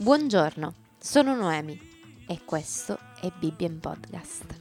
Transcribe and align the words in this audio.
Buongiorno, 0.00 0.74
sono 0.98 1.34
Noemi 1.34 1.78
e 2.26 2.42
questo 2.46 2.98
è 3.20 3.30
Bibbia 3.38 3.66
in 3.66 3.80
Podcast. 3.80 4.58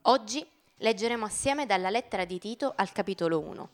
Oggi 0.00 0.48
leggeremo 0.78 1.26
assieme 1.26 1.66
dalla 1.66 1.90
lettera 1.90 2.24
di 2.24 2.38
Tito 2.38 2.72
al 2.74 2.92
capitolo 2.92 3.40
1. 3.40 3.68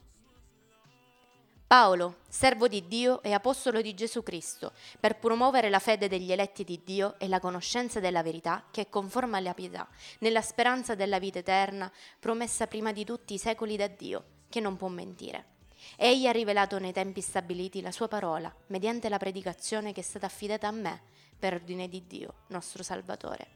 Paolo, 1.68 2.16
servo 2.28 2.66
di 2.66 2.88
Dio 2.88 3.22
e 3.22 3.32
apostolo 3.32 3.80
di 3.80 3.94
Gesù 3.94 4.24
Cristo, 4.24 4.72
per 4.98 5.20
promuovere 5.20 5.70
la 5.70 5.78
fede 5.78 6.08
degli 6.08 6.32
eletti 6.32 6.64
di 6.64 6.80
Dio 6.84 7.20
e 7.20 7.28
la 7.28 7.38
conoscenza 7.38 8.00
della 8.00 8.24
verità 8.24 8.64
che 8.72 8.80
è 8.80 8.88
conforme 8.88 9.36
alla 9.36 9.54
pietà, 9.54 9.88
nella 10.18 10.42
speranza 10.42 10.96
della 10.96 11.20
vita 11.20 11.38
eterna, 11.38 11.88
promessa 12.18 12.66
prima 12.66 12.90
di 12.90 13.04
tutti 13.04 13.32
i 13.32 13.38
secoli 13.38 13.76
da 13.76 13.86
Dio, 13.86 14.24
che 14.48 14.58
non 14.58 14.76
può 14.76 14.88
mentire 14.88 15.50
Egli 15.96 16.26
ha 16.26 16.32
rivelato 16.32 16.78
nei 16.78 16.92
tempi 16.92 17.20
stabiliti 17.20 17.80
la 17.80 17.92
sua 17.92 18.08
parola, 18.08 18.54
mediante 18.68 19.08
la 19.08 19.18
predicazione 19.18 19.92
che 19.92 20.00
è 20.00 20.04
stata 20.04 20.26
affidata 20.26 20.68
a 20.68 20.72
me, 20.72 21.02
per 21.38 21.54
ordine 21.54 21.88
di 21.88 22.06
Dio, 22.06 22.34
nostro 22.48 22.82
Salvatore. 22.82 23.46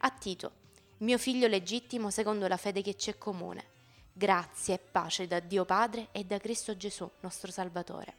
A 0.00 0.10
Tito, 0.10 0.52
mio 0.98 1.18
figlio 1.18 1.46
legittimo 1.46 2.10
secondo 2.10 2.46
la 2.46 2.56
fede 2.56 2.82
che 2.82 2.96
ci 2.96 3.10
è 3.10 3.18
comune. 3.18 3.78
Grazie 4.12 4.74
e 4.74 4.78
pace 4.78 5.26
da 5.26 5.40
Dio 5.40 5.64
Padre 5.64 6.08
e 6.12 6.24
da 6.24 6.38
Cristo 6.38 6.76
Gesù, 6.76 7.10
nostro 7.20 7.50
Salvatore. 7.50 8.14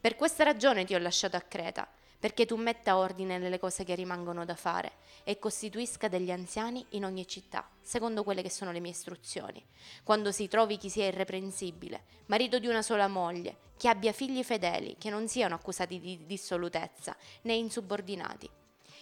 Per 0.00 0.14
questa 0.14 0.44
ragione 0.44 0.84
ti 0.84 0.94
ho 0.94 0.98
lasciato 0.98 1.36
a 1.36 1.40
Creta, 1.40 1.88
perché 2.18 2.46
tu 2.46 2.56
metta 2.56 2.96
ordine 2.96 3.38
nelle 3.38 3.58
cose 3.58 3.84
che 3.84 3.94
rimangono 3.94 4.44
da 4.44 4.54
fare 4.54 4.92
e 5.24 5.38
costituisca 5.38 6.08
degli 6.08 6.30
anziani 6.30 6.84
in 6.90 7.04
ogni 7.04 7.26
città, 7.26 7.68
secondo 7.80 8.24
quelle 8.24 8.42
che 8.42 8.50
sono 8.50 8.72
le 8.72 8.80
mie 8.80 8.92
istruzioni. 8.92 9.64
Quando 10.02 10.32
si 10.32 10.48
trovi 10.48 10.78
chi 10.78 10.88
sia 10.88 11.06
irreprensibile, 11.06 12.04
marito 12.26 12.58
di 12.58 12.66
una 12.66 12.82
sola 12.82 13.08
moglie, 13.08 13.64
che 13.76 13.88
abbia 13.88 14.12
figli 14.12 14.42
fedeli, 14.42 14.96
che 14.98 15.10
non 15.10 15.28
siano 15.28 15.54
accusati 15.54 16.00
di 16.00 16.24
dissolutezza 16.26 17.16
né 17.42 17.54
insubordinati. 17.54 18.48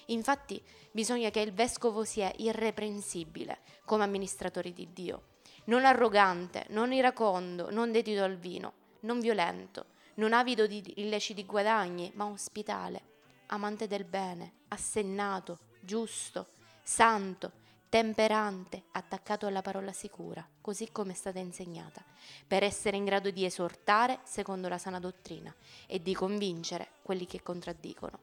Infatti 0.06 0.61
bisogna 0.91 1.30
che 1.30 1.41
il 1.41 1.52
vescovo 1.52 2.05
sia 2.05 2.33
irreprensibile 2.36 3.58
come 3.84 4.05
amministratore 4.05 4.72
di 4.72 4.89
Dio, 4.92 5.22
non 5.64 5.84
arrogante, 5.84 6.67
non 6.70 6.92
iracondo, 6.92 7.70
non 7.70 7.91
dedito 7.91 8.22
al 8.22 8.36
vino, 8.36 8.72
non 9.00 9.20
violento, 9.20 9.86
non 10.15 10.33
avido 10.33 10.67
di 10.67 10.83
illeciti 10.97 11.45
guadagni, 11.45 12.12
ma 12.15 12.27
ospitale, 12.27 13.12
amante 13.47 13.87
del 13.87 14.05
bene, 14.05 14.53
assennato, 14.69 15.59
giusto, 15.81 16.48
santo, 16.83 17.62
temperante, 17.89 18.85
attaccato 18.92 19.47
alla 19.47 19.62
parola 19.62 19.92
sicura, 19.92 20.47
così 20.61 20.91
come 20.91 21.12
è 21.12 21.15
stata 21.15 21.39
insegnata, 21.39 22.05
per 22.47 22.62
essere 22.62 22.97
in 22.97 23.05
grado 23.05 23.31
di 23.31 23.45
esortare 23.45 24.19
secondo 24.25 24.69
la 24.69 24.79
sana 24.79 24.98
dottrina 24.98 25.55
e 25.87 26.03
di 26.03 26.15
convincere 26.15 26.89
quelli 27.03 27.27
che 27.27 27.42
contraddicono. 27.42 28.19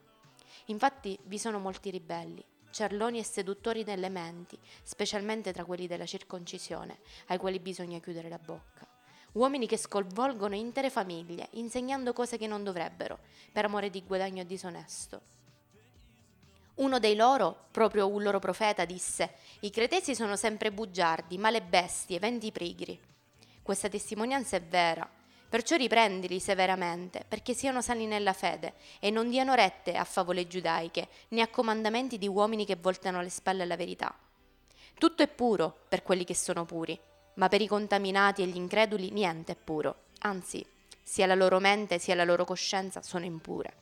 Infatti 0.66 1.17
vi 1.23 1.39
sono 1.39 1.59
molti 1.59 1.89
ribelli, 1.89 2.44
ciarloni 2.69 3.19
e 3.19 3.23
seduttori 3.23 3.84
nelle 3.84 4.09
menti, 4.09 4.58
specialmente 4.84 5.53
tra 5.53 5.66
quelli 5.66 5.88
della 5.88 6.06
circoncisione, 6.06 7.00
ai 7.28 7.38
quali 7.38 7.59
bisogna 7.59 8.00
chiudere 8.00 8.30
la 8.30 8.39
bocca 8.39 8.91
uomini 9.33 9.67
che 9.67 9.77
sconvolgono 9.77 10.55
intere 10.55 10.89
famiglie, 10.89 11.47
insegnando 11.51 12.13
cose 12.13 12.37
che 12.37 12.47
non 12.47 12.63
dovrebbero, 12.63 13.19
per 13.51 13.65
amore 13.65 13.89
di 13.89 14.03
guadagno 14.05 14.43
disonesto. 14.43 15.21
Uno 16.75 16.99
dei 16.99 17.15
loro, 17.15 17.65
proprio 17.71 18.07
un 18.07 18.23
loro 18.23 18.39
profeta, 18.39 18.85
disse: 18.85 19.35
I 19.61 19.69
cretesi 19.69 20.15
sono 20.15 20.35
sempre 20.35 20.71
bugiardi, 20.71 21.38
male 21.38 21.61
bestie, 21.61 22.19
venti 22.19 22.51
pigri. 22.51 22.99
Questa 23.61 23.89
testimonianza 23.89 24.55
è 24.55 24.61
vera, 24.61 25.07
perciò 25.47 25.75
riprendili 25.75 26.39
severamente, 26.39 27.23
perché 27.27 27.53
siano 27.53 27.81
sani 27.81 28.07
nella 28.07 28.33
fede 28.33 28.73
e 29.00 29.11
non 29.11 29.29
diano 29.29 29.53
rette 29.53 29.94
a 29.94 30.03
favole 30.03 30.47
giudaiche, 30.47 31.07
né 31.29 31.41
a 31.41 31.50
comandamenti 31.50 32.17
di 32.17 32.27
uomini 32.27 32.66
che 32.66 32.77
voltano 32.77 33.22
le 33.22 33.29
spalle 33.29 33.63
alla 33.63 33.75
verità. 33.75 34.13
Tutto 34.97 35.23
è 35.23 35.27
puro 35.27 35.85
per 35.88 36.03
quelli 36.03 36.23
che 36.23 36.35
sono 36.35 36.66
puri 36.66 37.00
ma 37.36 37.47
per 37.47 37.62
i 37.62 37.68
contaminati 37.68 38.42
e 38.42 38.47
gli 38.47 38.56
increduli 38.56 39.12
niente 39.12 39.53
è 39.53 39.56
puro, 39.56 40.03
anzi, 40.19 40.66
sia 41.03 41.25
la 41.25 41.36
loro 41.36 41.59
mente 41.59 42.00
sia 42.00 42.16
la 42.16 42.24
loro 42.24 42.46
coscienza 42.46 43.02
sono 43.02 43.25
impure. 43.25 43.74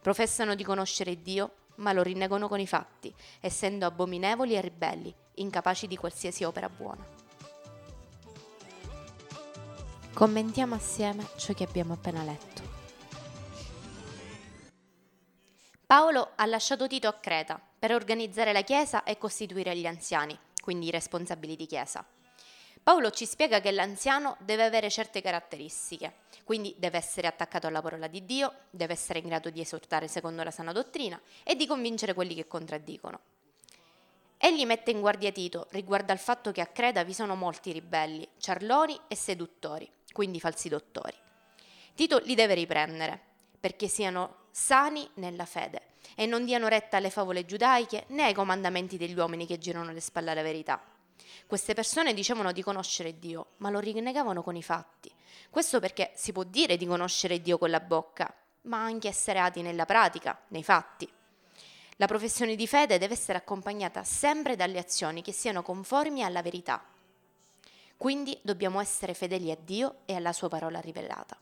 Professano 0.00 0.54
di 0.54 0.64
conoscere 0.64 1.22
Dio, 1.22 1.52
ma 1.76 1.92
lo 1.92 2.02
rinnegano 2.02 2.48
con 2.48 2.60
i 2.60 2.66
fatti, 2.66 3.14
essendo 3.40 3.86
abominevoli 3.86 4.54
e 4.54 4.60
ribelli, 4.60 5.14
incapaci 5.34 5.86
di 5.86 5.96
qualsiasi 5.96 6.44
opera 6.44 6.68
buona. 6.68 7.04
Commentiamo 10.12 10.74
assieme 10.74 11.26
ciò 11.36 11.52
che 11.52 11.64
abbiamo 11.64 11.92
appena 11.92 12.22
letto. 12.22 12.62
Paolo 15.86 16.32
ha 16.34 16.44
lasciato 16.44 16.86
Tito 16.86 17.06
a 17.08 17.14
Creta 17.14 17.60
per 17.78 17.92
organizzare 17.92 18.52
la 18.52 18.62
Chiesa 18.62 19.04
e 19.04 19.16
costituire 19.16 19.76
gli 19.76 19.86
anziani, 19.86 20.36
quindi 20.60 20.86
i 20.86 20.90
responsabili 20.90 21.54
di 21.54 21.66
Chiesa. 21.66 22.04
Paolo 22.88 23.10
ci 23.10 23.26
spiega 23.26 23.60
che 23.60 23.70
l'anziano 23.70 24.38
deve 24.40 24.64
avere 24.64 24.88
certe 24.88 25.20
caratteristiche, 25.20 26.20
quindi 26.42 26.74
deve 26.78 26.96
essere 26.96 27.26
attaccato 27.26 27.66
alla 27.66 27.82
parola 27.82 28.06
di 28.06 28.24
Dio, 28.24 28.50
deve 28.70 28.94
essere 28.94 29.18
in 29.18 29.26
grado 29.26 29.50
di 29.50 29.60
esortare 29.60 30.08
secondo 30.08 30.42
la 30.42 30.50
sana 30.50 30.72
dottrina 30.72 31.20
e 31.44 31.54
di 31.54 31.66
convincere 31.66 32.14
quelli 32.14 32.34
che 32.34 32.46
contraddicono. 32.46 33.20
Egli 34.38 34.64
mette 34.64 34.90
in 34.90 35.00
guardia 35.00 35.30
Tito 35.32 35.66
riguardo 35.72 36.12
al 36.12 36.18
fatto 36.18 36.50
che 36.50 36.62
a 36.62 36.66
Creta 36.66 37.04
vi 37.04 37.12
sono 37.12 37.34
molti 37.34 37.72
ribelli, 37.72 38.26
ciarloni 38.38 38.98
e 39.06 39.14
seduttori, 39.14 39.86
quindi 40.10 40.40
falsi 40.40 40.70
dottori. 40.70 41.16
Tito 41.94 42.22
li 42.24 42.34
deve 42.34 42.54
riprendere 42.54 43.20
perché 43.60 43.86
siano 43.86 44.46
sani 44.50 45.06
nella 45.16 45.44
fede 45.44 45.88
e 46.14 46.24
non 46.24 46.46
diano 46.46 46.68
retta 46.68 46.96
alle 46.96 47.10
favole 47.10 47.44
giudaiche 47.44 48.04
né 48.06 48.22
ai 48.22 48.32
comandamenti 48.32 48.96
degli 48.96 49.14
uomini 49.14 49.44
che 49.44 49.58
girano 49.58 49.92
le 49.92 50.00
spalle 50.00 50.30
alla 50.30 50.40
verità. 50.40 50.96
Queste 51.46 51.74
persone 51.74 52.14
dicevano 52.14 52.52
di 52.52 52.62
conoscere 52.62 53.18
Dio, 53.18 53.48
ma 53.58 53.70
lo 53.70 53.78
rinnegavano 53.78 54.42
con 54.42 54.56
i 54.56 54.62
fatti. 54.62 55.10
Questo 55.50 55.80
perché 55.80 56.12
si 56.14 56.32
può 56.32 56.44
dire 56.44 56.76
di 56.76 56.86
conoscere 56.86 57.40
Dio 57.40 57.58
con 57.58 57.70
la 57.70 57.80
bocca, 57.80 58.32
ma 58.62 58.82
anche 58.82 59.08
essere 59.08 59.38
ati 59.38 59.62
nella 59.62 59.86
pratica, 59.86 60.38
nei 60.48 60.62
fatti. 60.62 61.10
La 61.96 62.06
professione 62.06 62.54
di 62.54 62.66
fede 62.66 62.98
deve 62.98 63.14
essere 63.14 63.38
accompagnata 63.38 64.04
sempre 64.04 64.56
dalle 64.56 64.78
azioni 64.78 65.22
che 65.22 65.32
siano 65.32 65.62
conformi 65.62 66.22
alla 66.22 66.42
verità. 66.42 66.84
Quindi 67.96 68.38
dobbiamo 68.42 68.80
essere 68.80 69.14
fedeli 69.14 69.50
a 69.50 69.56
Dio 69.60 69.96
e 70.04 70.14
alla 70.14 70.32
sua 70.32 70.48
parola 70.48 70.78
rivelata. 70.78 71.36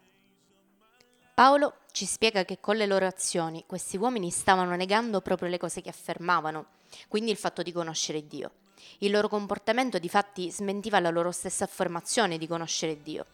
Paolo 1.36 1.80
ci 1.92 2.06
spiega 2.06 2.46
che 2.46 2.60
con 2.60 2.76
le 2.76 2.86
loro 2.86 3.04
azioni 3.04 3.62
questi 3.66 3.98
uomini 3.98 4.30
stavano 4.30 4.74
negando 4.74 5.20
proprio 5.20 5.50
le 5.50 5.58
cose 5.58 5.82
che 5.82 5.90
affermavano, 5.90 6.68
quindi 7.08 7.30
il 7.30 7.36
fatto 7.36 7.60
di 7.60 7.72
conoscere 7.72 8.26
Dio. 8.26 8.52
Il 9.00 9.10
loro 9.10 9.28
comportamento 9.28 9.98
di 9.98 10.08
fatti 10.08 10.50
smentiva 10.50 10.98
la 10.98 11.10
loro 11.10 11.30
stessa 11.32 11.64
affermazione 11.64 12.38
di 12.38 12.46
conoscere 12.46 13.02
Dio. 13.02 13.26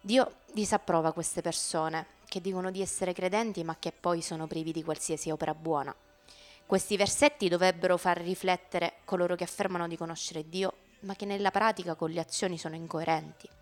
Dio 0.00 0.36
disapprova 0.54 1.12
queste 1.12 1.42
persone 1.42 2.06
che 2.24 2.40
dicono 2.40 2.70
di 2.70 2.80
essere 2.80 3.12
credenti 3.12 3.62
ma 3.62 3.76
che 3.78 3.92
poi 3.92 4.22
sono 4.22 4.46
privi 4.46 4.72
di 4.72 4.82
qualsiasi 4.82 5.30
opera 5.30 5.54
buona. 5.54 5.94
Questi 6.64 6.96
versetti 6.96 7.50
dovrebbero 7.50 7.98
far 7.98 8.16
riflettere 8.22 9.00
coloro 9.04 9.36
che 9.36 9.44
affermano 9.44 9.86
di 9.86 9.98
conoscere 9.98 10.48
Dio 10.48 10.72
ma 11.00 11.14
che 11.14 11.26
nella 11.26 11.50
pratica 11.50 11.94
con 11.94 12.08
le 12.08 12.20
azioni 12.20 12.56
sono 12.56 12.74
incoerenti. 12.74 13.59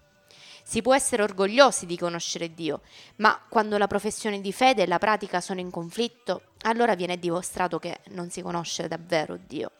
Si 0.68 0.82
può 0.82 0.94
essere 0.94 1.22
orgogliosi 1.22 1.86
di 1.86 1.96
conoscere 1.96 2.52
Dio, 2.52 2.82
ma 3.16 3.40
quando 3.48 3.78
la 3.78 3.86
professione 3.86 4.42
di 4.42 4.52
fede 4.52 4.82
e 4.82 4.86
la 4.86 4.98
pratica 4.98 5.40
sono 5.40 5.60
in 5.60 5.70
conflitto, 5.70 6.42
allora 6.64 6.94
viene 6.94 7.18
dimostrato 7.18 7.78
che 7.78 8.00
non 8.08 8.28
si 8.28 8.42
conosce 8.42 8.86
davvero 8.86 9.38
Dio. 9.46 9.70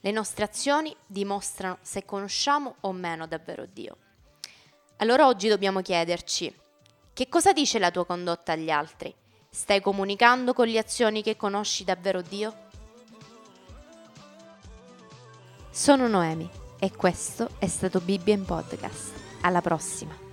Le 0.00 0.10
nostre 0.12 0.44
azioni 0.44 0.96
dimostrano 1.04 1.76
se 1.82 2.06
conosciamo 2.06 2.76
o 2.80 2.92
meno 2.92 3.26
davvero 3.26 3.66
Dio. 3.70 3.98
Allora 4.96 5.26
oggi 5.26 5.48
dobbiamo 5.48 5.82
chiederci, 5.82 6.58
che 7.12 7.28
cosa 7.28 7.52
dice 7.52 7.78
la 7.78 7.90
tua 7.90 8.06
condotta 8.06 8.52
agli 8.52 8.70
altri? 8.70 9.14
Stai 9.50 9.82
comunicando 9.82 10.54
con 10.54 10.68
le 10.68 10.78
azioni 10.78 11.22
che 11.22 11.36
conosci 11.36 11.84
davvero 11.84 12.22
Dio? 12.22 12.54
Sono 15.68 16.08
Noemi 16.08 16.48
e 16.78 16.90
questo 16.92 17.50
è 17.58 17.66
stato 17.66 18.00
Bibbia 18.00 18.32
in 18.32 18.46
Podcast. 18.46 19.25
Alla 19.46 19.60
prossima! 19.60 20.25